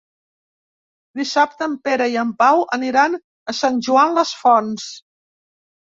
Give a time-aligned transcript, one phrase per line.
[1.19, 3.19] Dissabte en Pere i en Pau aniran
[3.53, 4.89] a Sant Joan les Fonts.